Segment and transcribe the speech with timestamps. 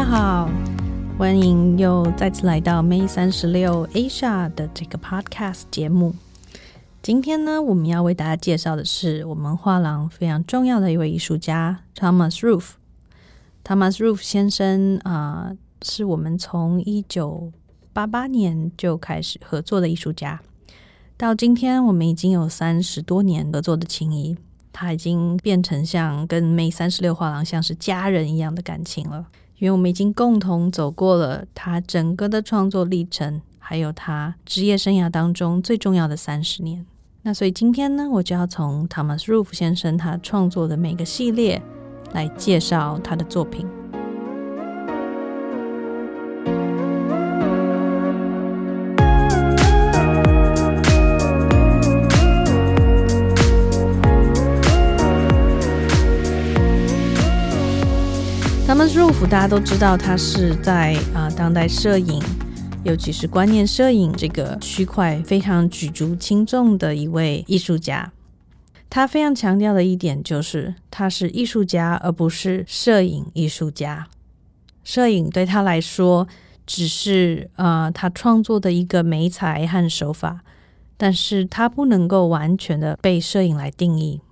[0.00, 0.50] 大家好，
[1.18, 6.14] 欢迎又再次来到 May 三十六 Asia 的这个 Podcast 节目。
[7.02, 12.70] 今天呢，我们要为大家介绍的是我们画廊非常重要的一位艺术家 Thomas Roof。
[13.62, 15.52] Thomas Roof 先生啊，
[15.82, 17.52] 是我们从一九
[17.92, 20.40] 八八年就开始合作的艺术家，
[21.18, 24.38] 到今天我们已经有三十多年合作的情谊。
[24.72, 29.26] 他已经变成像跟 May 三十六画廊像是家人一样的感情了，
[29.60, 36.84] 因为我们已经共同走过了他整个的创作历程，还有他职业生涯当中最重要的三十年。
[37.22, 41.60] 那所以今天呢，我就要从 Thomas Roof 先生他创作的每个系列
[42.12, 43.68] 来介绍他的作品。
[58.80, 62.18] Thomas Roof 大家都知道，他是在啊当代摄影，
[62.82, 68.10] 尤其是观念摄影这个区块非常举足轻重的一位艺术家。
[68.88, 74.08] 他非常强调的一点就是，他是艺术家，而不是摄影艺术家。
[74.82, 76.26] 摄影对他来说
[76.66, 80.40] 只是啊他创作的一个美材和手法，
[80.96, 84.22] 但是他不能够完全的被摄影来定义。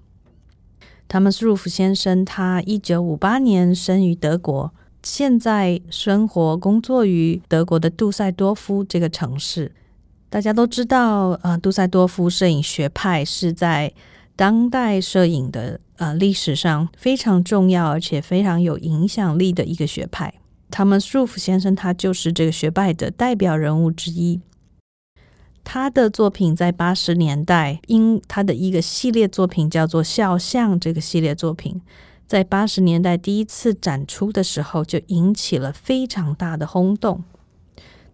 [1.08, 9.72] Thomas Roof 先生，他一九五八年生于德国，现在生活工作于德国的杜塞多夫这个城市。
[10.28, 13.90] 大家都知道，呃，杜塞多夫摄影学派是在
[14.36, 20.34] 当代摄影的呃历史上非常重要而且非常有影响力的一个学派。
[20.70, 24.42] Thomas Roof 先生，他就是这个学派的代表人物之一。
[25.70, 31.78] 他的作品在八十年代，因他的一个系列作品叫做《肖像》这个系列作品，
[32.26, 37.22] 在八十年代第一次展出的时候，就引起了非常大的轰动。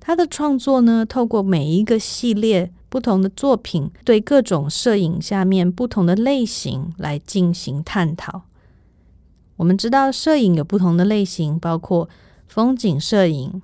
[0.00, 8.42] 他的创作呢，透过每一个系列不同的作品，对各种摄影下面不同的类型来进行探讨。
[9.54, 12.08] 我们知道，摄影有不同的类型，包括
[12.48, 13.62] 风景摄影、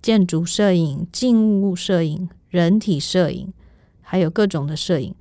[0.00, 2.30] 建筑摄影、静物摄影。
[2.62, 3.52] 人体摄影，
[4.00, 5.14] 还有各种的摄影。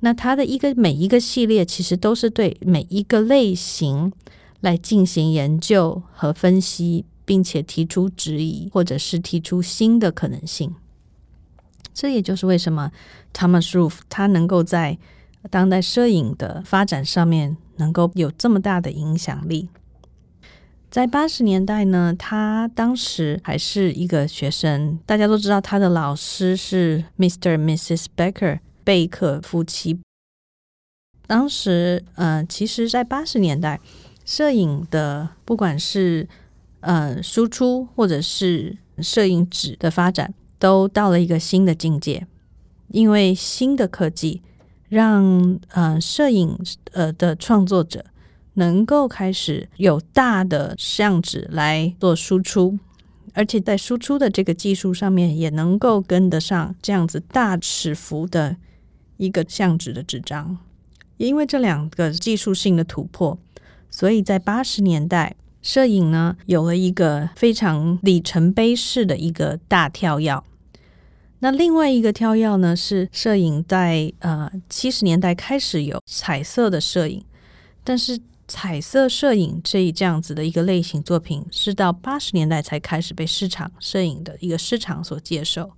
[0.00, 4.12] 那它的一个每一个系列，其实都是对每一个类型
[4.60, 10.74] 来进行研究和分析，并且提出质疑，或者是提出新的可能性。
[11.94, 12.90] 这也就是为什么
[13.34, 14.98] Thomas Roof 他能够在
[15.50, 19.68] 当代摄影的发展上面能够有这么大的影响力。
[20.92, 24.98] 在八十年代呢，他当时还是一个学生。
[25.06, 27.56] 大家都知道他的老师是 Mr.
[27.56, 28.04] Mrs.
[28.14, 29.98] Becker 贝克夫妻。
[31.26, 33.80] 当时，呃，其实，在八十年代，
[34.26, 36.28] 摄影的不管是
[36.80, 42.26] 呃输出或者是摄影纸的发展，都到了一个新的境界。
[42.88, 44.42] 因为新的科技
[44.90, 46.58] 让呃摄影
[46.90, 48.04] 呃的创作者。
[48.54, 52.78] 能够开始有大的相纸来做输出，
[53.32, 58.56] 而且在输出的这个技术上面也能够跟得上这样子大尺幅的
[59.16, 60.58] 一个相纸的纸张。
[61.16, 63.38] 因为这两个技术性的突破，
[63.88, 70.42] 所以在八十年代，摄影呢有了一个非常里程碑式的一个大跳跃。
[71.38, 77.24] 那另外一个跳跃呢，是摄影在呃七十年代开始有彩色的摄影，
[77.82, 78.20] 但是。
[78.52, 85.70] 彩色摄影这一这样子的一个类型作品，是到八十年代才开始被市场摄影的一个市场所接受。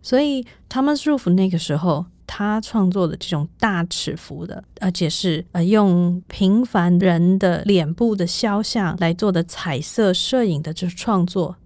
[0.00, 11.56] 所以，Thomas Roof 那个时候他创作的这种大尺幅的，而且是呃用平凡人的脸部的肖像来做的彩色摄影的这创作，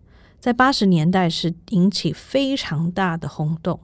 [0.40, 3.78] 在八十年代是引起非常大的轰动。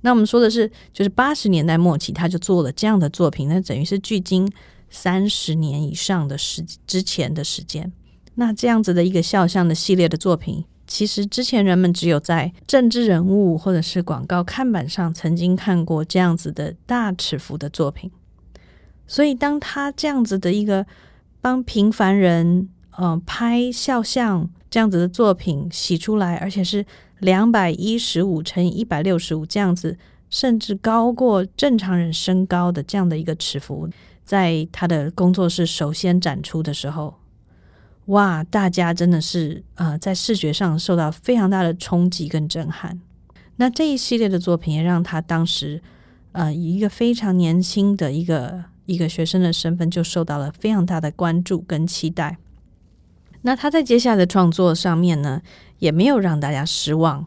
[0.00, 4.50] 那我们说的是，就是八十年代末期他就做了这样的作品，那等于是距今。
[4.92, 7.90] 三十年以上的时之前的时间，
[8.34, 18.10] 那这样子的一个肖像的系列的作品，其实之前人们只有在政治人物或者是广告看板上曾经看过这样子的大尺幅的作品。
[19.06, 20.86] 所以，当他这样子的一个
[21.40, 26.84] 帮平凡人呃拍肖像这样子的作品洗出来，而且是
[27.18, 29.98] 两百一十五乘以一百六十五这样子，
[30.28, 33.88] 甚至高过正常人身高的这样的一个尺幅。
[34.24, 37.14] 在他的工作室首先展出的时候，
[38.06, 43.00] 哇，大家真的是呃，在视觉上受到非常大的冲击跟震撼。
[43.56, 45.82] 那这一系列的作品也让他当时
[46.32, 52.38] 呃以一个非常年轻的一个一个学生的身份，就受到了非常大的关注跟期待。
[53.42, 55.42] 那他在接下来的创作上面呢，
[55.78, 57.26] 也没有让大家失望。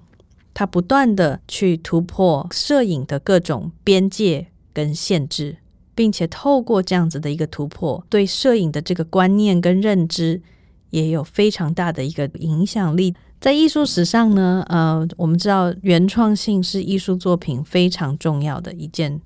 [0.54, 5.58] 他不断的去突破摄影的各种边界跟限制，
[5.96, 10.42] 并且透过这样子的一个突破，对摄影的这个观念跟认知
[10.90, 13.16] 也有非常大的一个影响力。
[13.40, 19.22] 在艺术史上呢，呃，我们知道原创性是艺术作品非常重要的一件，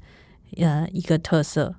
[0.58, 1.76] 呃，一个特色。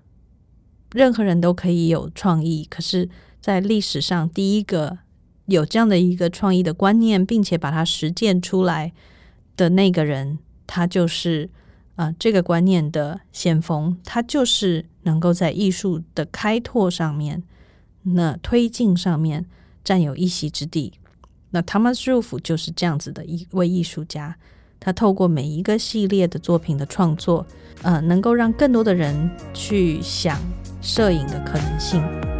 [0.92, 3.08] 任何人都可以有创意，可是，
[3.40, 4.98] 在历史上，第一个
[5.46, 8.92] 有这样的一个创意的观念，并且把它实践出来
[9.56, 11.50] 的那个人，他就是
[12.00, 17.43] 啊，这个观念的先锋，他就是能够在艺术的开拓上面、
[18.05, 19.44] 那推进上面
[19.85, 20.94] 占有一席之地。
[21.50, 24.37] 那 Thomas Roof 就是这样子的一位艺术家，
[24.79, 27.47] 他透过每一个系列的作品的创作，
[27.82, 30.41] 呃，能够让更多的人去想。
[30.82, 32.39] 摄影的可能性。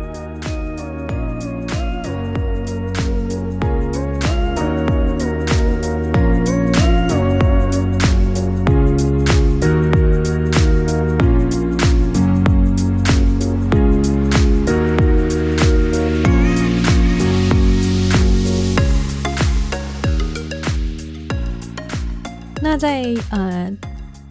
[22.81, 23.71] 在呃，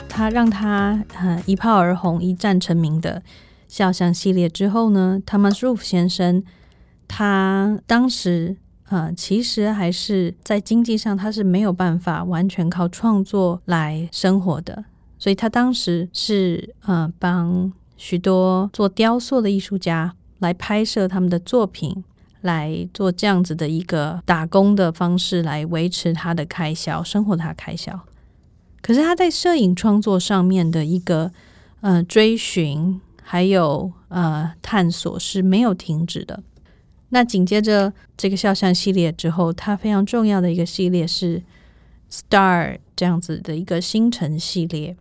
[0.10, 3.22] 他让他呃一炮而红、一战成名的。
[3.68, 6.44] 肖像系列之后呢，Thomas Roof 先生，
[7.07, 8.57] 他当时
[8.88, 14.86] 呃，其实还是在经济上他是没有办法完全靠创作来生活的，
[15.19, 22.04] 所以他当时是呃帮许多做雕塑的艺术家来拍摄他们的作品，
[22.42, 28.00] 来做这样子的一个打工的方式来维持他的开销，生活他的开销。
[28.81, 31.31] 可是他在摄影创作上面的一个
[31.81, 33.00] 呃追寻。
[33.31, 36.42] 还有呃，探索是没有停止的。
[37.10, 41.44] 那紧接着这个肖像系列之后，他非常重要的一个系列是
[42.12, 44.98] Star 这样子的一个星辰系列。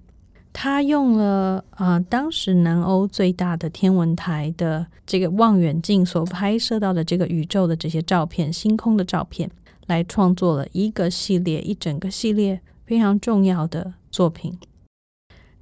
[0.52, 9.50] 他用了呃当时南欧最大的天文台的这个望远镜所拍摄到的这个宇宙的这些照片、星空的照片，
[9.86, 14.58] 来创作了一个系列，一整个系列非常重要的作品。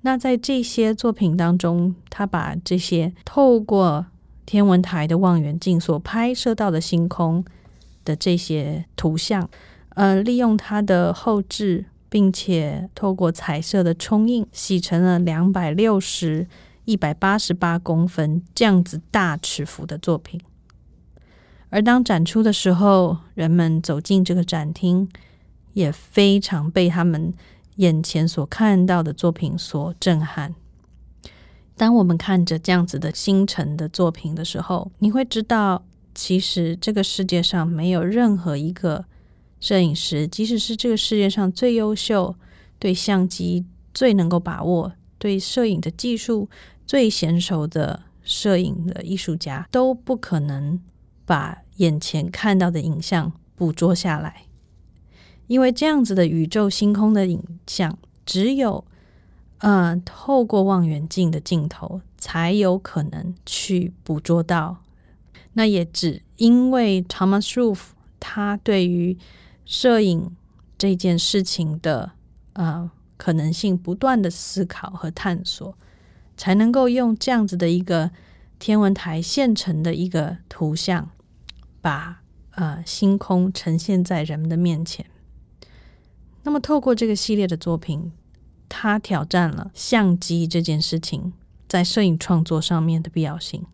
[0.02, 4.06] 那在这些作品当中，他把这些透过
[4.46, 7.44] 天文台的望远镜所拍摄到的星空
[8.04, 9.50] 的这些图像，
[9.96, 16.46] 呃，利用它的后置，并且透过彩色的冲印，洗成了两百六十
[16.84, 20.40] 一百八十八公分这样子大尺幅的作品。
[21.70, 25.08] 而当展出的时候，人们走进这个展厅，
[25.76, 27.32] 也非常被他们。
[27.76, 30.54] 眼前所看到的作品所震撼。
[31.76, 35.84] 当我们看着这样子的星辰的作品的时候，你会知道，
[36.14, 39.04] 其实这个世界上没有任何一个
[39.60, 42.34] 摄影师，即使是这个世界上最优秀、
[42.78, 46.48] 对相机最能够把握、对摄影的技术
[46.86, 50.80] 最娴熟的摄影的艺术家，都不可能
[51.26, 54.45] 把眼前看到的影像捕捉下来。
[55.46, 58.84] 因为这样子的宇宙星空的影像，只有
[59.58, 64.78] 呃透过望远镜的镜头才有可能去捕捉到。
[65.52, 67.78] 那也只因为 Thomas Roof
[68.20, 69.16] 他对于
[69.64, 70.36] 摄影
[70.76, 72.12] 这件事情的
[72.52, 75.74] 呃可能性不断的思考和探索，
[76.36, 78.10] 才能够用这样子的一个
[78.58, 81.08] 天文台现成的一个图像，
[81.80, 85.06] 把呃星空呈现在人们的面前。
[86.46, 88.12] 那么，透过这个系列的作品，
[88.68, 91.32] 他挑战了相机这件事情
[91.66, 93.66] 在摄影创作上面的必要性。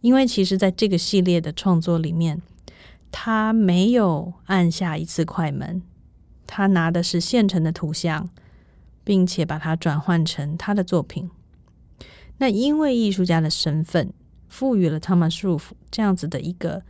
[0.00, 2.40] 因为其实，在这个系列的创作里面，
[3.10, 5.82] 他没有按下一次快门，
[6.46, 8.28] 他拿的是现成的图像，
[9.02, 11.28] 并且把它转换成他的作品。
[12.38, 14.12] 那因为艺术家的身份，
[14.48, 16.84] 赋予了他们束缚这样子的一个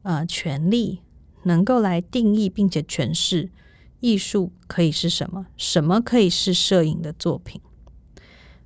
[0.00, 1.02] 呃权利，
[1.42, 3.50] 能够来定义并且诠释。
[4.04, 5.46] 艺术可以是什么？
[5.56, 7.58] 什么可以是摄影的作品？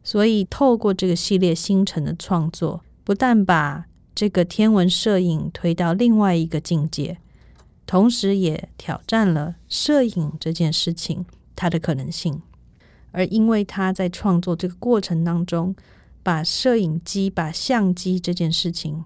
[0.03, 7.19] 所以，透过这个系列星辰的创作，不但把这个天文摄影推到另外一个境界，
[7.87, 12.43] 同时也挑战了摄影这件事情它的可能性。
[13.13, 15.77] 而因为他在创作这个过程当中，
[16.25, 19.05] 把摄影机、把相机这件事情，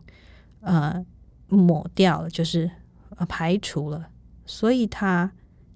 [0.61, 1.05] 呃，
[1.49, 2.71] 抹掉了，就是
[3.29, 4.09] 排除了，
[4.47, 5.33] 所以他。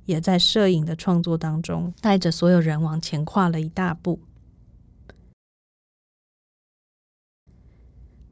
[0.07, 4.21] 也在摄影的创作当中，带着所有人往前跨了一大步。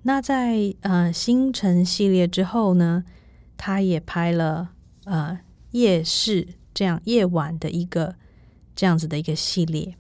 [0.03, 3.05] 那在呃星辰系列之后呢，
[3.57, 4.71] 他也拍了
[5.05, 5.41] 呃
[5.71, 8.17] 夜市这样夜晚的一个
[8.77, 9.97] 这样子的一个系列。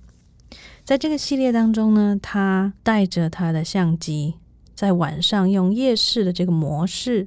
[0.84, 4.34] 在这个系列当中呢，他带着他的相机，
[4.74, 7.26] 在晚上用夜视的这个模式，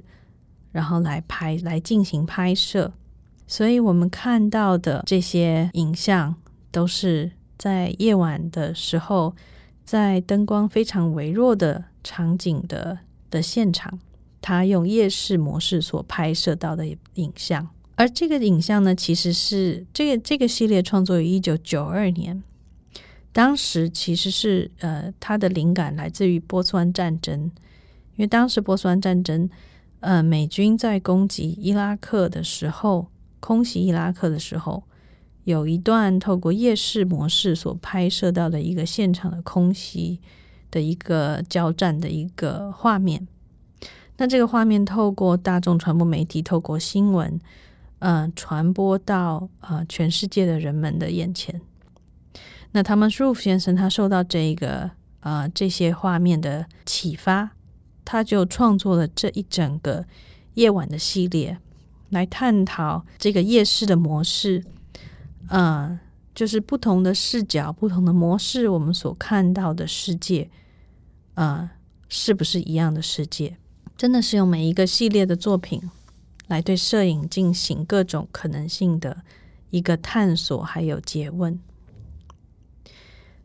[0.70, 2.92] 然后来拍来进行拍摄。
[3.50, 6.34] 所以我们看到的这些影像，
[6.70, 9.34] 都是在夜晚的时候，
[9.86, 12.98] 在灯光非常微弱的场景的
[13.30, 13.98] 的现场，
[14.42, 17.66] 他用夜视模式所拍摄到的影像。
[17.96, 22.42] 而这个影像呢，其实是这个这个系列创作于一九九二年，
[23.32, 27.50] 当时其实是呃，它的灵感来自于波斯湾战争，
[28.16, 29.48] 因为当时波斯湾战争，
[30.00, 33.06] 呃，美军在攻击伊拉克的时候。
[33.40, 34.82] 空袭伊拉克的时候，
[35.44, 40.20] 有一段透过夜视模式所拍摄到的一个现场的空袭
[40.70, 43.26] 的一个交战的一个画面。
[44.16, 47.40] 那这个画面透过大众传播媒体，透过新闻，
[48.00, 51.60] 呃，传播到呃全世界的人们的眼前。
[52.72, 54.90] 那他们 Roof 先生他受到这个
[55.20, 57.52] 呃这些画面的启发，
[58.04, 60.04] 他就创作了这一整个
[60.54, 61.58] 夜晚的系列。
[62.10, 64.64] 来探讨这个夜市的模式，
[65.48, 65.98] 呃，
[66.34, 70.48] 就是不同的视角、不同的模式，我们所看到的世界，
[71.34, 71.70] 呃，
[72.08, 73.56] 是不是一样的世界？
[73.96, 75.82] 真的是用每一个系列的作品
[76.46, 79.22] 来对摄影进行各种可能性的
[79.70, 81.58] 一个探索，还有诘问。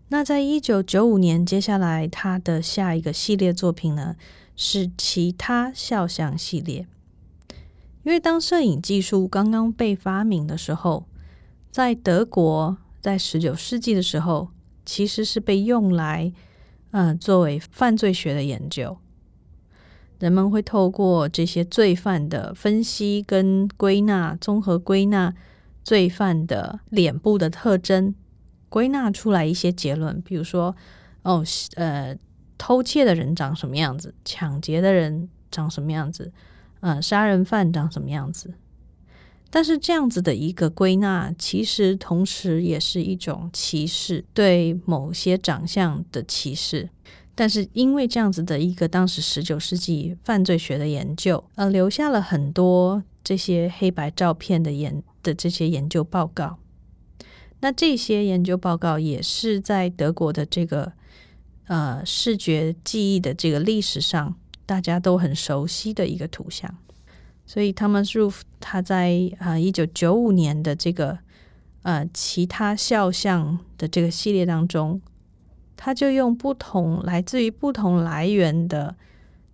[0.09, 4.15] 那在一九九五年，接下来他的下一个系列作品呢，
[4.55, 6.85] 是其他肖像系列。
[8.03, 11.05] 因为当摄影技术刚刚被发明的时候，
[11.71, 14.49] 在德国，在十九世纪的时候，
[14.85, 16.31] 其实是被用来，
[16.91, 18.97] 嗯，作为犯罪学的研究。
[20.19, 25.33] 人们会透过这些罪犯的分析跟归纳，综合归纳
[25.83, 28.13] 罪犯的脸部的特征，
[28.69, 30.21] 归纳出来一些结论。
[30.21, 30.75] 比如说，
[31.23, 31.43] 哦，
[31.75, 32.17] 呃，
[32.57, 36.31] 偷窃的人长什么样子，抢劫的人长什么样子。
[36.83, 38.55] 呃，杀人犯长什么样子？
[39.49, 46.89] 但是这样子的一个归纳，其实同时也是一种歧视，对某些长相的歧视。
[47.33, 56.57] 但是因为这样子的一个当时十九世纪犯罪学的研究，呃，留下了很多这些黑白照片的研的这些研究报告。
[57.61, 60.91] 那这些研究报告也是在德国的这个
[61.67, 64.35] 呃视觉记忆的这个历史上。
[64.65, 66.73] 大家都很熟悉的一个图像，
[67.45, 71.19] 所以 Thomas Roof 他在啊一九九五年的这个
[71.81, 75.01] 呃其他肖像的这个系列当中，
[75.75, 78.95] 他就用不同来自于不同来源的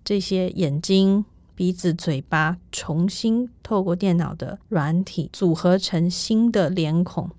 [0.06, 1.26] 这些眼睛、
[1.56, 7.32] 鼻子、嘴巴，重新透过电脑的软体组合成新的脸孔。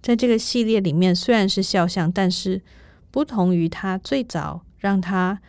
[0.00, 2.62] 在这个系列里面，虽然是肖像，但是
[3.10, 5.40] 不同于他最早让他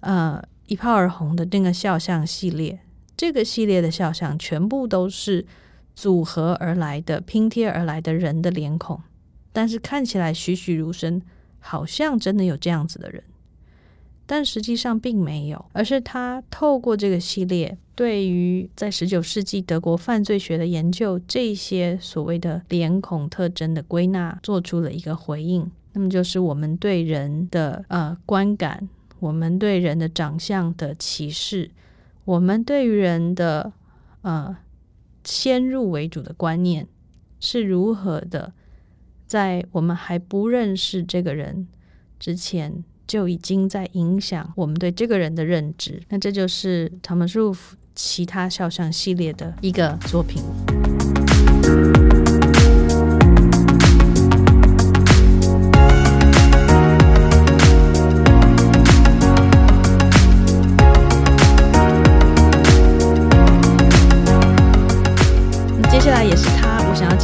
[0.00, 0.42] 呃。
[0.66, 2.80] 一炮而红的那个肖像系列，
[3.16, 5.46] 这个系列的肖像全部都是
[5.94, 9.00] 组合而来的、拼贴而来的人的脸孔，
[9.52, 11.22] 但是看起来栩栩如生，
[11.60, 13.22] 好像真的有这样子的人，
[14.26, 25.70] 但实际上并没有，而是他透过这个系列，对于在十九世纪德国犯罪学的研究，这些所谓的脸孔特征的归纳，做出了一个回应。
[25.92, 28.88] 那么就是我们对人的呃观感。
[29.18, 31.70] 我们对人的长相的歧视，
[32.24, 33.72] 我们对于人的
[34.22, 34.56] 呃
[35.24, 36.86] 先入为主的观念
[37.40, 38.52] 是如何的，
[39.26, 41.66] 在我们还不认识这个人
[42.18, 46.02] 之前，就已经在影响我们对这个人的认知。
[46.08, 47.58] 那这就是 Thomas Roof
[47.94, 50.42] 其他肖像系列的一个作品。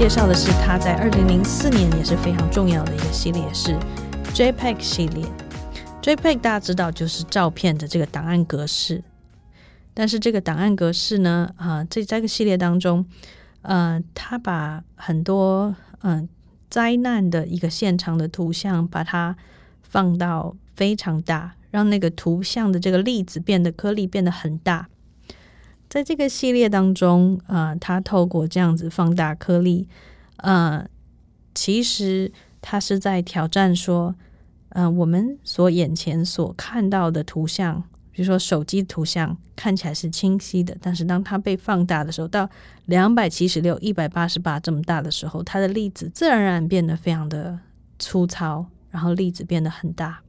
[0.03, 3.79] 介绍的是他在二零零四年也是非常重要的一个系列，是
[4.35, 5.25] JPEG 系列。
[6.03, 9.05] JPEG 大家知道就是照片的这个档案格式，
[9.95, 13.07] 但是这个档案格式呢，啊，这这个系列当中，
[13.61, 16.29] 呃，他把很多嗯
[16.69, 19.37] 灾难的一个现场的图像，把它
[19.85, 24.89] 放到非常大，让那个图像的这个粒子变得颗粒变得很大。
[25.93, 29.87] 在这个系列当中，呃，他透过这样子放大颗粒，
[30.39, 30.89] 呃，
[31.55, 32.33] 其实
[32.63, 34.15] 他是在挑战说，
[34.71, 42.49] 呃，我们所眼前所看到的图像比如说手机图像看起来是清晰的，但是当它被放大的时候，到
[42.87, 47.59] 两百七十六、一百八十八这么大的时候，它的粒子自然而然变得非常的
[47.99, 50.23] 粗糙，然后粒子变得很大。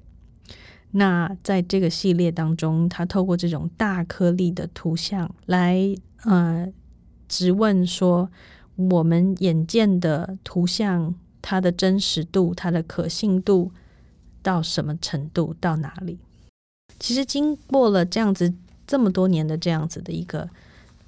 [0.96, 5.78] 那在这个系列当中，他透过这种大颗粒的图像来
[6.24, 6.68] 呃
[7.28, 8.30] 质问说，
[8.76, 13.72] 我们眼见的图像它的真实度、它的可信度
[14.42, 16.20] 到什么程度，到哪里？
[17.00, 18.54] 其实经过了这样子
[18.86, 20.48] 这么多年的这样子的一个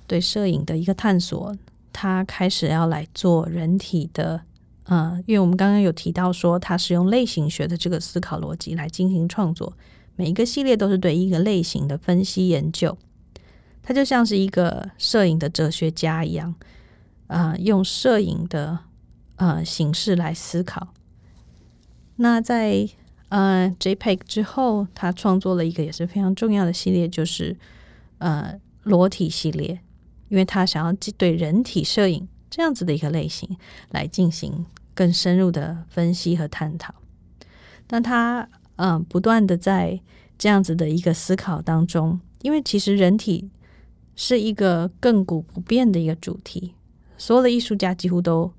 [0.08, 1.56] 对摄影的一个探索，
[1.94, 4.42] 他开始要来做人体的，
[4.86, 9.74] 呃，因为我们刚刚有提到说，他是用类型学的这个思考逻辑来进行创作，
[10.16, 12.96] 每一个系列都是对一个类型的分析研究，
[13.82, 16.54] 他就像是一个摄影的哲学家一样，
[17.28, 18.78] 呃，用摄影的
[19.38, 20.90] 呃形式来思考。
[22.18, 22.88] 那在
[23.30, 27.58] 呃，JPEG 之后，他创作了一个也是非常重要的系列，就是
[28.20, 29.80] 呃裸体系列，
[30.30, 33.58] 因为他想要对人体摄影这样子的一个类型
[33.92, 36.96] 来进行更深入的分析和探讨。
[37.86, 38.48] 但他
[38.78, 40.00] 嗯，不断的在
[40.38, 43.50] 这样子的一个思考当中，因为其实人体
[44.16, 46.74] 是一个亘古不变的一个主题，
[47.18, 48.50] 所有的艺术家几乎都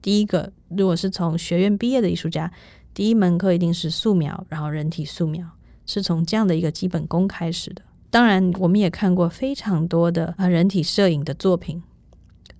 [0.00, 2.52] 第一个，如果是从学院毕业的艺术家。
[2.94, 5.48] 第一门课一定是素描，然后人体素描
[5.86, 7.82] 是从这样的一个基本功开始的。
[8.10, 11.82] 当然，我们也看过非常多的啊人体摄影的作品，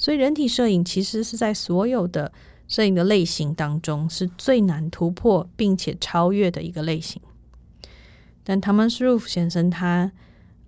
[0.00, 2.33] 所以人体摄影其实是在所有的
[2.66, 7.23] 摄影的类型当中是最难突破并且超越的一个类型。
[8.42, 10.11] 但 Thomas Roof 先生他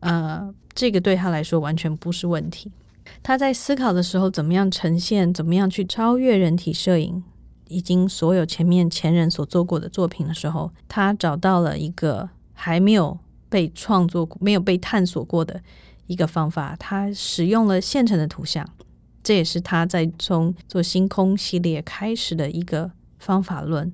[0.00, 2.70] 呃，这个对他来说完全不是问题。
[3.22, 7.24] 他在思考的时候，怎么样呈现，怎么样去超越人体摄影。
[7.68, 13.18] 已经所有前面前人所做过的作品的时候，他找到了一个还没有
[13.48, 15.58] 被创作、没有被探索过的
[16.06, 16.76] 一个方法。
[16.78, 18.68] 他使用了现成的图像，
[19.22, 23.92] 这也是他在从做星空系列开始的一个方法论。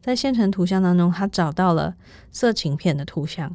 [0.00, 1.94] 在现成图像当中，他找到了
[2.30, 3.54] 色情片的图像，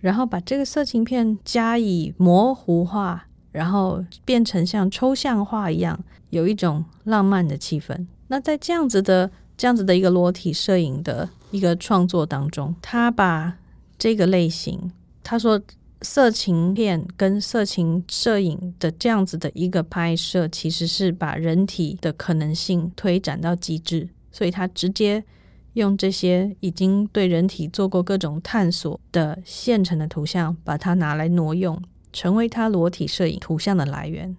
[0.00, 5.98] 然后把这个色情片加以模糊化，然后变成像抽象画一样，
[6.30, 8.06] 有一种浪漫的气氛。
[8.28, 13.56] 那在这样子的这样子的一个裸体摄影的一个创作当中，他把
[13.96, 14.90] 这个类型，
[15.22, 15.60] 他说
[16.04, 25.24] 色情片跟色情摄影的这样子的一个拍摄，其实是把人体的可能性推展到极致，所以他直接
[25.72, 34.36] 用这些已经对人体做过各种探索的现成的图像，把它拿来挪用，成为他裸体摄影图像的来源。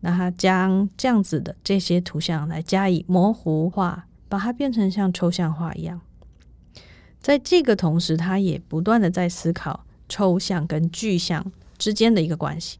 [0.00, 6.00] 那他将这样子的这些图像来加以模糊化，把它变成像抽象画一样。
[7.20, 12.78] 在这个同时，他也不断的在思考抽象跟具象之间的一个关系。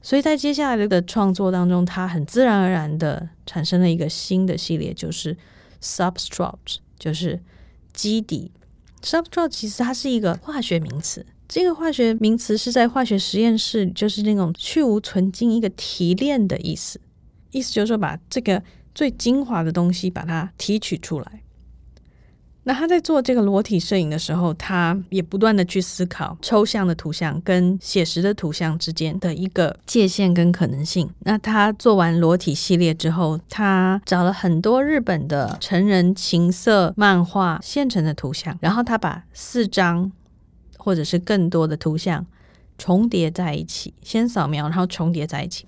[0.00, 5.36] 所以在接下来的创作当中，他很自然而然的产生了一个新的系列，就是
[5.80, 7.40] substrate，就是
[7.92, 8.50] 基底。
[9.00, 11.24] substrate 其实它是一个化学名词。
[11.48, 17.00] 这个化学名词是在化学实验室，就是那种去无存精、一个提炼的意思。
[17.50, 18.62] 意思就是说，把这个
[18.94, 21.42] 最精华的东西把它提取出来。
[22.64, 31.08] 那他在做这个裸体摄影的时候，他也不断的去思考抽象的图像跟写实的图像之间的一个界限跟可能性。
[31.20, 40.12] 那他做完裸体系列之后，他找了很多日本的成人情色漫画现成的图像，然后他把四张。
[40.84, 42.26] 或者是更多的图像
[42.76, 45.64] 重叠在一起，先扫描，然后重叠在一起，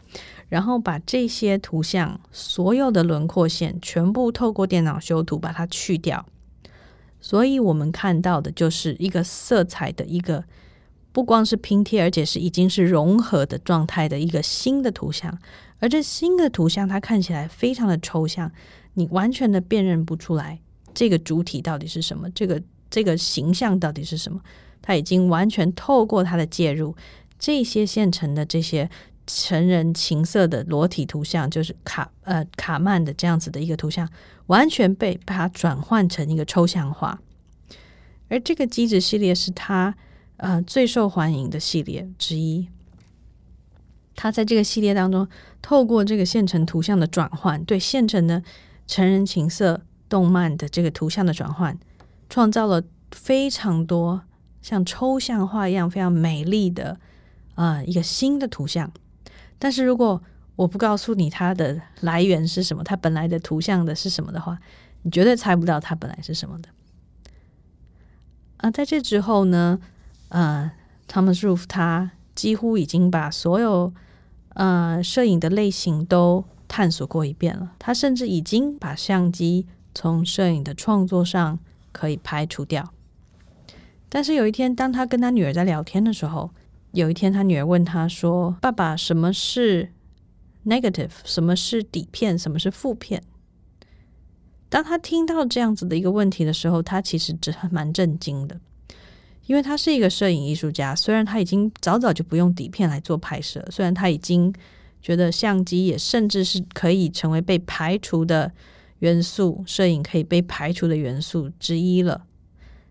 [0.49, 6.27] 然后把这些图像所有的轮廓线全部透过电脑修图把它去掉，
[7.25, 10.45] 所以我们看到的就是一个色彩的一个
[11.11, 15.39] 不光是拼贴，而且是已经是融合的状态的一个新的图像。
[15.79, 18.53] 而这新的图像它看起来非常的抽象，
[18.93, 20.61] 你完全的辨认不出来
[20.93, 24.39] 这个主体到底是什么，这个这个形象到底是什么。
[24.83, 26.95] 他已经完全透过他的介入，
[27.39, 28.91] 这些现成的这些
[29.27, 34.09] 成人情色的裸体图像，就是卡呃卡曼的这样子的一个图像，
[34.47, 37.21] 完全被把它转换成一个抽象化。
[38.29, 39.95] 而这个机制系列是他
[40.37, 42.69] 呃最受欢迎的系列之一。
[44.17, 45.29] 他在这个系列当中，
[45.61, 48.43] 透过这个现成图像的转换，对现成的
[48.87, 51.79] 成人情色动漫的这个图像的转换，
[52.29, 54.23] 创造了非常多。
[54.63, 56.99] 像抽象画一样非常美丽的
[57.55, 58.91] 啊一个新的图像，
[59.65, 60.23] 但是如果
[60.57, 64.59] 我不告诉你它的来源是什么，它本来的图像的是什么的话，
[65.01, 66.69] 你绝对猜不到它本来是什么的。
[68.59, 69.81] 啊，在这之后呢，
[70.29, 70.71] 呃
[71.09, 73.95] ，Thomas Roof 他几乎已经把所有
[74.51, 77.73] 呃摄影的类型都探索过一遍了。
[77.79, 81.59] 他甚至已经把相机从摄影的创作上
[81.91, 82.93] 可以排除掉。
[84.11, 86.51] 但是有一天，当他跟他女儿在聊天的时候，
[86.95, 89.91] 有一天他女儿问他说：“爸爸，什么是
[90.65, 91.11] negative？
[91.25, 92.39] 什么是底片？
[92.39, 93.21] 什么是负片？”
[94.71, 98.61] 当他听到这样子的一个问题的时候，他其实只蛮震惊的。
[99.47, 104.55] 因为他是一个摄影艺术家，虽然他已经早早就不用底片来做拍摄，虽然他已经
[105.03, 108.53] 觉得相机也甚至是可以成为被排除的
[109.01, 112.25] 元素，摄影可以被排除的元素之一了。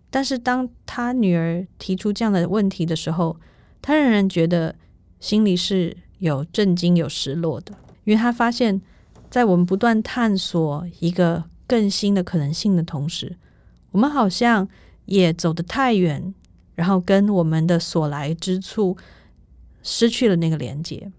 [0.10, 3.40] 但是当他女儿提出这样的问题的时候，
[3.84, 4.74] 他仍然觉得
[5.20, 8.82] 心里是有震惊、有失落的，因为他发现，
[9.30, 13.38] 在我们不断探索一个更新的可能性的同时，
[13.92, 14.68] 我们好像
[15.06, 16.34] 也走得太远。
[16.76, 18.98] 然后跟我们的所来之处
[19.84, 21.12] 失去了那个连接，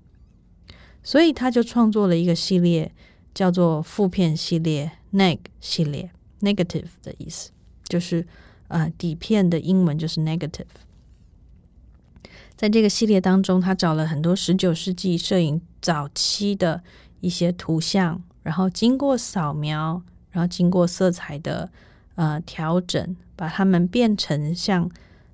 [1.01, 2.91] 所以他就创作了一个系列，
[3.33, 7.53] 叫做负片系列 （neg 系列 ），negative 的意思
[7.85, 8.27] 就是
[8.67, 10.65] 呃底片的英文就是 negative。
[12.65, 16.83] 在这个系列当中，他找了很多十九世纪摄影早期的
[17.21, 20.01] 一些图像，然后经过扫描，
[20.31, 21.71] 然后经过色彩的
[22.15, 24.91] 呃调整，把它们变成像。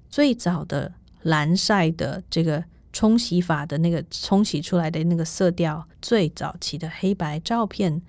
[0.08, 8.02] 最早的蓝晒的这个冲洗法的那个冲洗出来的那个色调，最早期的黑白照片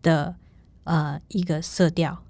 [0.00, 0.34] 的
[0.84, 2.24] 呃一个色调，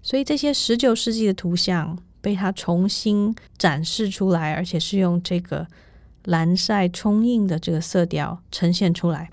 [0.00, 5.66] 所以这些十九世纪的图像被他重新展示出来，而且是用这个
[6.24, 9.30] 蓝晒冲印的这个色调呈现出来。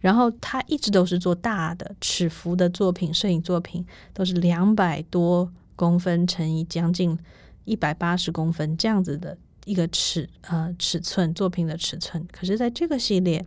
[0.00, 7.18] 然后他一直都是做大的尺幅的作品，摄影作品都是两百多公分乘以将近。
[7.64, 13.44] 一百八十公分这样子的一个尺呃尺寸作品的尺寸，可是在这个系列，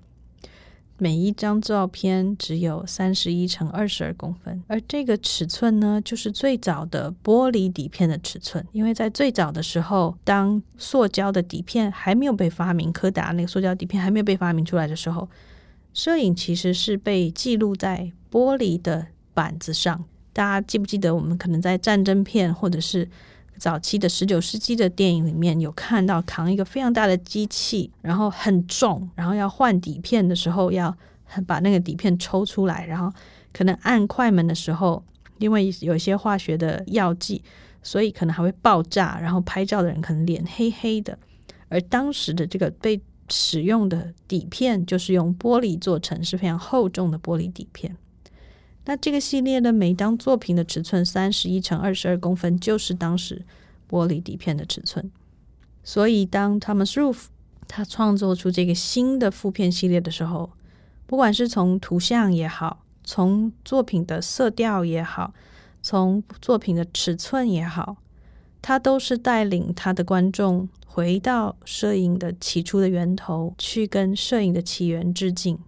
[1.01, 8.63] 每一张照片只有三十一乘二十二公分，而这个尺寸呢，就是最早的玻璃底片的尺寸。
[8.71, 15.27] 因为在最早的时候，当塑胶的底片还没有被发明，柯达那个塑胶底片还没有被发明出来的时候，
[15.91, 20.05] 摄影其实是被记录在玻璃的板子上。
[20.31, 23.09] 大家记不记得，我们可能在战争片或者是
[23.62, 30.97] 早期的十九世纪的电影里面有看到扛一个非常大的机器，然后很重，然后要换底片的时候要
[31.45, 33.13] 把那个底片抽出来，然后
[33.54, 35.04] 可能按快门的时候，
[35.38, 37.43] 因为有一些化学的药剂，
[37.84, 41.15] 所以可能还会爆炸，然后拍照的人可能脸黑黑的。
[41.69, 47.95] 而当时的这个被使用的底片就是用玻璃做成，是非常厚重的玻璃底片。
[48.85, 53.45] 那这个系列的每张作品的尺寸三十一乘二十二公分，就是当时
[53.87, 55.11] 玻璃底片的尺寸。
[55.83, 57.25] 所以当 Thomas Roof
[57.67, 60.49] 他创作出这个新的负片系列的时候，
[61.05, 65.35] 不管是从图像也好，从作品的色调也好，
[65.83, 67.97] 从作品的尺寸也好，
[68.63, 75.59] 他都是带领他的观众回到摄影的起初的源头，去跟摄影的起源致敬。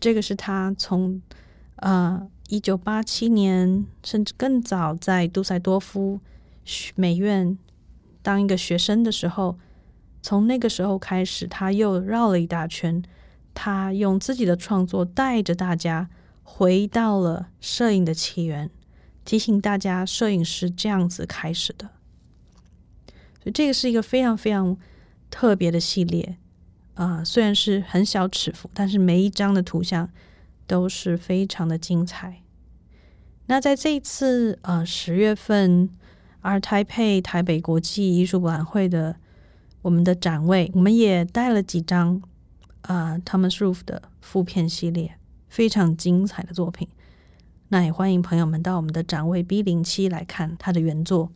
[0.00, 1.22] 这个是他从。
[1.82, 6.20] 呃，一九八七年甚至更早，在杜塞多夫
[6.94, 7.58] 美院
[8.22, 9.58] 当一个学生的时候，
[10.22, 13.02] 从那个时候开始，他又绕了一大圈。
[13.52, 16.08] 他用自己的创作带着大家
[16.44, 18.70] 回到了摄影的起源，
[19.24, 21.90] 提醒大家，摄影是这样子开始的。
[23.42, 24.76] 所以这个是一个非常非常
[25.28, 26.36] 特别的系列
[26.94, 30.08] 啊，虽然是很小尺幅，但是每一张的图像。
[30.72, 32.40] 都是非常的精彩。
[33.44, 35.90] 那在这一次呃十月份
[36.40, 39.16] ，Art Taipei 台北国际艺术博览会的
[39.82, 42.22] 我们的展位，我们也带了几张
[42.80, 46.88] 啊 Thomas Roof 的复片系列，非常精彩的作品。
[47.68, 51.30] 那也欢迎朋友们到我们的展位 B 零七来看他的原作。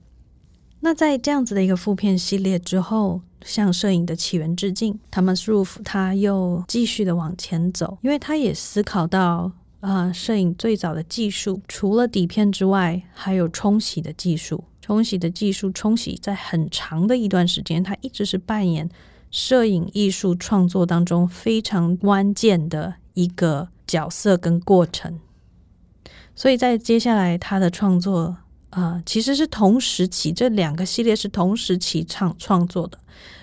[0.87, 14.62] 那在这样子的一个负片系列之后，向摄影的起源致敬，Thomas Roof 他又继续的往前走，因为他也思考到啊，摄影最早的技术除了底片之外，还有冲洗的技术。
[14.81, 18.88] 冲洗的技术，冲洗在很长的一段时间，它一直是扮演
[19.33, 25.18] 摄影艺术创作当中非常关键的一个角色跟过程。
[26.37, 28.37] 所以在接下来他的创作。
[28.77, 32.99] 啊，其实是同时期，这两个系列是同时期创创作的。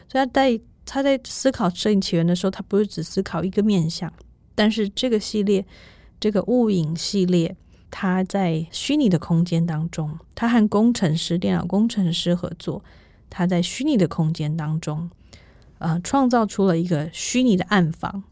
[0.08, 4.13] 所以他在他在思考摄影起源的时候，他不是只思考一个面向。
[4.54, 5.65] 但是这个系列，
[6.19, 7.56] 这个雾影系列，
[7.89, 12.84] 它在虚拟的空间当中，他和工程师、电脑工程师合作，
[13.28, 15.10] 他在虚拟的空间当中，
[15.80, 18.24] 呃，创造出了一个虚拟的暗房，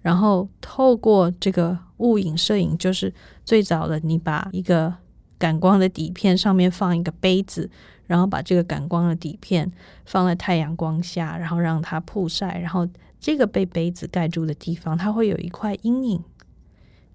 [0.00, 3.12] 然后透过这个雾影摄影，就是
[3.44, 4.94] 最早的你把一个
[5.40, 7.70] 感光的底片上面放一个杯子，
[8.06, 9.72] 然后把这个感光的底片
[10.04, 12.86] 放在太阳光下，然后让它曝晒，然后
[13.18, 16.22] 这个被杯子盖住的地方，它会有一块阴影。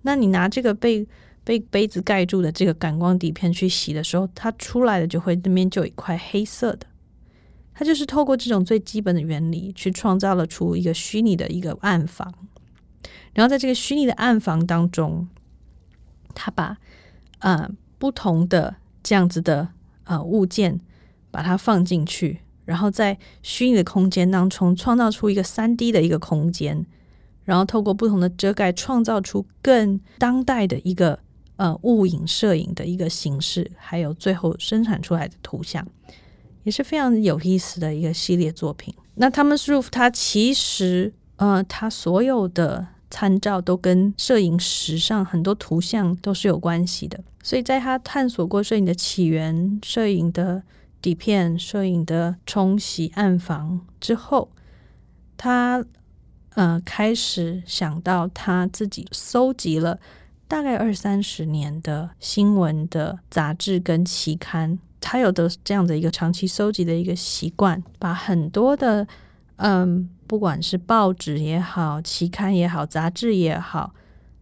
[0.02, 1.08] 那你拿这个被
[1.44, 6.88] 被杯子盖住的这个感光底片去洗的时候，它出来的就会那边就有一块黑色的。
[7.76, 12.34] 它就是透过这种最基本的原理，去创造了出一个虚拟的一个暗房。
[13.34, 15.28] 然后在这个虚拟的暗房当中，
[16.34, 16.78] 他把
[17.40, 19.70] 呃不同的这样子的
[20.06, 20.80] 呃物件
[21.32, 26.86] 把它放进去，然后在虚拟的空间当中创造出一个三 D 的一个空间，
[27.44, 31.20] 然后透过不同的遮盖，创造出更当代的一个。
[31.58, 35.88] 呃，物影摄影的一个形式，还有最后生产出来的图像，
[36.64, 38.94] 也是非常有意思的一个系列作品。
[39.14, 47.18] 那 Thomas Roof 他其实呃，他所有的参照都跟摄影史上很多图像都是有关系的。
[47.42, 50.62] 所以在他探索过摄影的起源、摄影的
[51.02, 54.50] 底片、摄影的冲洗暗房之后，
[55.38, 55.86] 他
[56.56, 59.98] 呃开始想到他自己搜集了。
[60.48, 69.08] 大概二三十年的新闻的杂志跟期刊，他有的这样的一个长期收集的一个习惯，把很多的
[69.56, 73.96] 嗯，不管是报纸也好、期刊也好、杂志也好，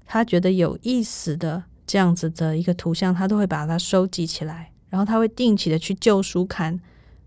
[0.08, 6.80] 他觉得有意思的这样子的一个图像，他都会把它收集起来，然后他会定期的去旧书刊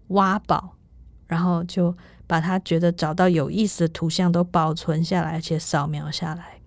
[0.09, 0.75] 挖宝，
[1.29, 6.59] 然后就把他觉得找到有意思的图像都保存下来，而且扫描下来。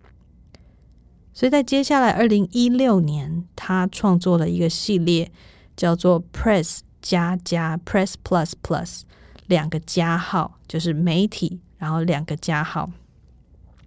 [1.34, 5.30] 所以在接下来二零一六年，他创作了一个系列，
[5.76, 9.02] 叫做 Press 加加 Press Plus Plus
[9.48, 12.88] 两个加号，就是媒体，然后两个加号。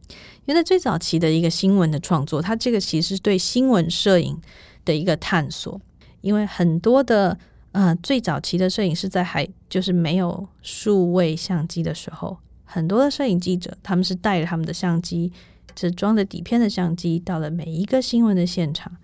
[0.09, 4.37] 因为在最早期的一个新闻的创作，它这个其实是对新闻摄影
[4.85, 5.81] 的一个探索。
[6.21, 7.39] 因为很多的
[7.71, 15.33] 呃最早期的摄影是在还就是没有数位相机的时候，很多的摄影记者他们是带着他们的相机。
[15.75, 18.95] 是装着底片的相机，到了每一个新闻的现场，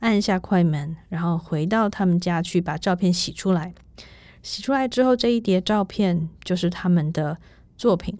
[0.00, 3.72] 按下快门，然后回到他们家去把照片洗出来。
[4.42, 7.38] 洗出来之后，这一叠照片就是他们的
[7.76, 8.18] 作品。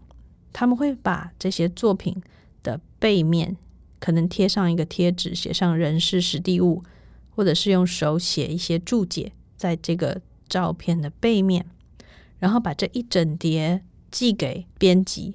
[0.59, 2.17] 他们会把这些作品
[2.63, 3.59] 的背面
[4.01, 6.83] 可能贴上一个贴纸，写上人事实地物，
[7.29, 11.67] 或者是用手写一些注解在这个照片的背面，
[12.39, 15.35] 然后把这一整叠寄给编辑。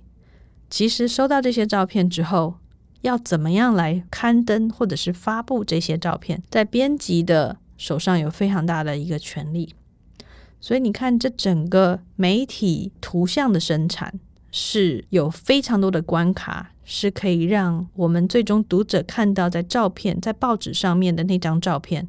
[0.71, 2.55] 其实收到这些照片之后，
[3.01, 9.75] 要怎么样来刊登或者是发布这些照片，在编辑的手上有非常大的一个权利。
[10.59, 14.19] 所以你看，这整个媒体图像的生产
[14.51, 22.07] 是有非常多的关卡，是可以让我们最终读者看到在照片在报纸上面的那张照片，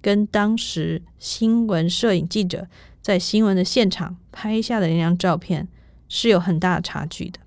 [0.00, 2.68] 跟当时新闻摄影记者
[3.02, 5.66] 在新闻的现场拍下的那张照片
[6.08, 7.40] 是有很大差距的。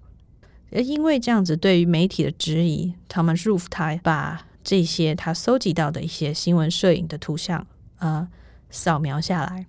[0.81, 7.67] 因为这样子，对于媒体的质疑，Thomas Roof 他把这些他搜集到的一些新闻摄影的图像，
[7.99, 8.27] 呃，
[8.71, 9.67] 扫描下来。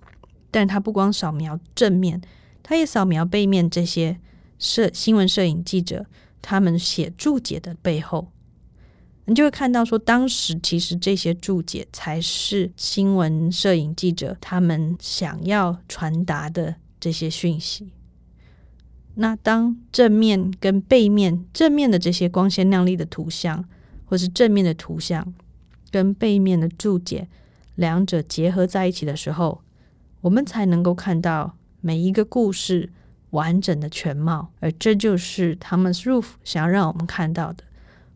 [0.50, 2.22] 但他不光扫描正面，
[2.62, 4.18] 他也扫描背面这些
[4.58, 6.06] 摄新闻摄影记者
[6.40, 8.28] 他们写注解的背后，
[9.26, 17.92] 你就会看到说，当时其实这些注解才是新闻摄影记者他们想要传达的这些讯息。
[19.14, 23.64] 那当正面跟背面，正面的这些光鲜亮丽的图像，
[24.04, 25.32] 或是正面的图像
[25.90, 27.28] 跟背面的注解，
[27.76, 29.62] 两者结合在一起的时候，
[30.20, 32.90] 我们才能够看到每一个故事
[33.34, 34.50] 完整的全貌。
[34.60, 37.62] 而这就是 Thomas Roof 想要让我们看到的，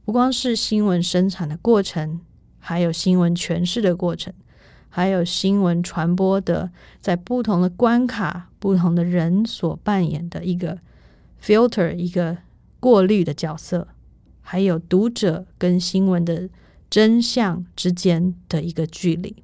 [0.05, 2.21] 不光是新闻生产的过程，
[2.59, 4.33] 还有新闻诠释的过程，
[4.89, 10.79] 还有新闻传播的在不同的关卡、不同的人所扮演的一个。
[11.41, 12.39] filter 一个
[12.81, 13.87] 过滤的角色，
[14.41, 16.49] 还有读者跟新闻的
[16.91, 19.37] 真相之间的一个距离。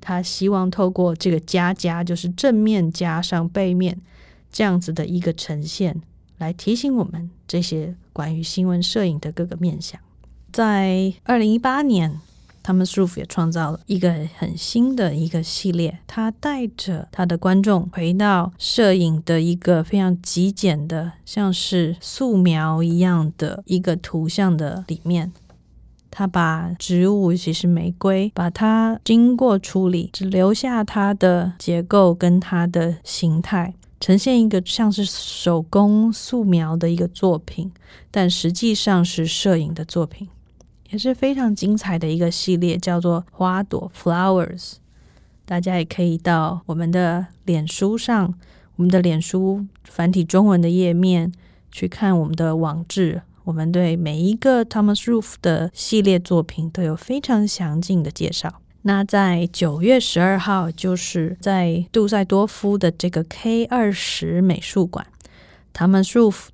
[0.00, 4.00] 他希望透过这个加加，就是正面加上背面
[4.50, 6.00] 这样子的一个呈现，
[6.38, 10.00] 来提醒我们这些关于新闻摄影的各个面向。
[10.52, 12.20] 在二零一八年。
[12.60, 25.32] 他们 Roof 也创造了一个很新的一个系列，他带着他的观众回到摄影的一个非常极简的，像是素描一样的一个图像的里面。
[26.10, 37.70] 他把植物，其实玫瑰，把它经过处理，只留下它的结构跟它的形态，呈现一个像是手工素描的一个作品，
[38.10, 40.28] 但实际上是摄影的作品，
[40.90, 44.74] 也是非常精彩的一个系列，叫做花朵 （Flowers）。
[45.44, 48.34] 大家也可以到我们的脸书上，
[48.76, 51.32] 我们的脸书繁体中文的页面
[51.72, 53.22] 去看我们的网志。
[53.44, 58.60] 我们对每一个 Thomas Roof 的系列作品都有非常详尽的介绍。
[58.88, 65.06] 那在九月十二号，就是在杜塞多夫的这个 K 二十美术馆
[65.74, 66.02] 他们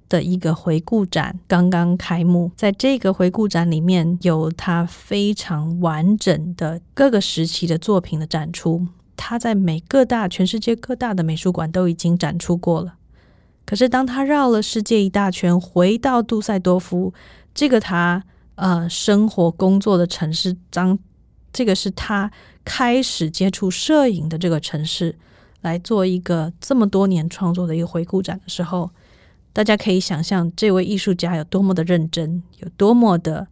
[0.09, 2.51] 的一个回顾展刚刚开幕。
[2.57, 8.89] 在这个回顾展里面，有他非常完整的各个时期的作品的展出。
[9.15, 12.97] 他在每各大全世界各大的美术馆都已经展出过了。
[13.65, 17.15] 可是，当他绕了世界一大圈，回到杜塞多夫
[17.55, 18.25] 这个他
[18.57, 20.99] 呃生活工作的城市，当
[21.55, 22.31] 这个是他
[22.65, 25.15] 开始接触摄影的这个城市，
[25.63, 28.91] 来做一个这么多年创作的一个回顾展的时候，
[29.53, 33.47] 大家可以想象这位艺术家有多么的认真，有多么的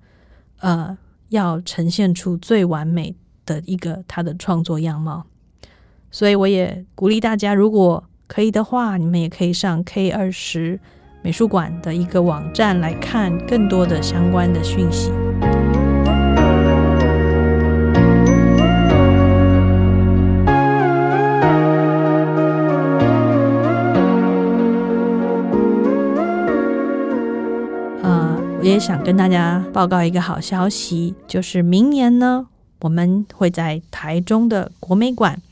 [0.58, 3.14] 呃要呈现出最完美
[3.46, 5.24] 的一个他的创作样貌。
[6.10, 10.80] 所以，我也鼓励大家，如果可以的话，你们也可以上 K 二十
[11.22, 15.12] 美术馆的一个网站来看更多的相关的讯息。
[28.62, 32.46] 我也想跟大家报告一个好消息，就是明年呢，
[32.82, 35.42] 我们会在台中的国美馆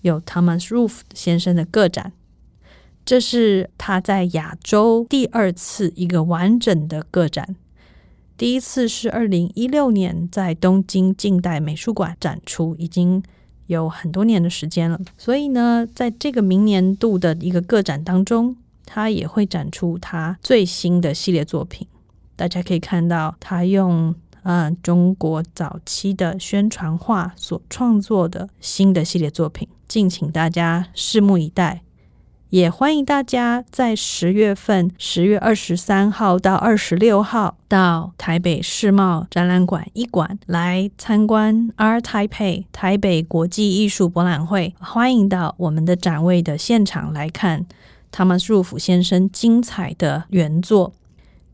[0.00, 2.12] 有 Thomas Roof 先生的个展。
[3.04, 7.54] 这是他在亚洲第二次一个完整的个展，
[8.36, 13.22] 第一次是二零一六年在东京近代美术馆展出，已经
[13.68, 14.98] 有很多年的时间了。
[15.16, 21.86] 所以呢，在这个明年度的一个个展当中，他也会展出他最新的系列作品。
[22.38, 31.82] 大家可以看到，他用呃中国早期的宣传画所创作的新的系列作品，敬请大家拭目以待。
[32.50, 44.74] 也欢迎大家在十月份，十月二十三号到二十六号，到台北世贸展览馆一馆来参观 Art Taipei 台北国际艺术博览会。
[44.78, 47.66] 欢迎到我们的展位的现场来看
[48.10, 50.94] 他们入府先生精彩的原作。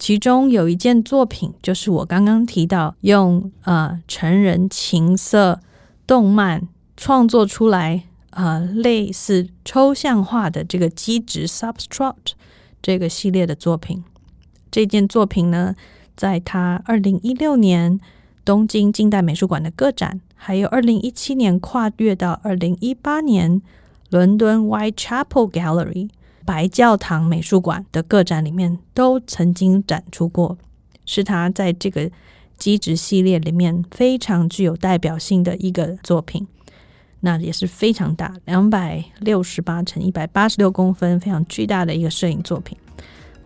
[0.06, 5.60] 其中有一件作品，就是我刚刚提到用呃成人情色
[6.06, 8.02] 动漫创作出来。
[8.32, 12.32] 呃，类似抽象化的这个基质 （substrate）
[12.82, 14.04] 这个系列的作品，
[14.70, 15.74] 这件作品呢，
[16.14, 17.98] 在他二零一六年
[18.44, 23.62] 东京近代美术馆的个展，还有二零一七年跨越到二零一八年
[24.10, 26.10] 伦敦 Whitechapel Gallery
[26.44, 30.56] 白教堂美术馆的个展里面，都曾经展出过，
[31.04, 32.10] 是他在这个
[32.56, 36.46] 基质系列里面非常具有代表性的一个作品。
[37.20, 42.76] 那也是非常大，两百六十八乘一百八十六公分，非常巨大的一个摄影作品。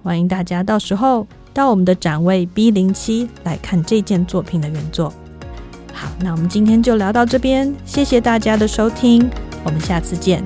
[0.03, 5.13] 欢迎大家到时候到我们的展位 B 零七来看这件作品的原作。
[5.93, 9.31] 好，那我们今天就聊到这边，谢谢大家的收听，
[9.65, 10.43] 我们下次见。